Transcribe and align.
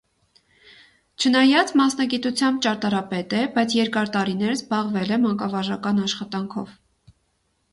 Չնայած 1.25 1.73
մասնագիտությամբ 1.81 2.63
ճարտարապետ 2.67 3.35
է, 3.41 3.43
բայց 3.59 3.75
երկար 3.81 4.11
տարիներ 4.17 4.55
զբաղվել 4.57 5.15
է 5.19 5.21
մանկավարժական 5.27 6.01
աշխատանքով։ 6.07 6.73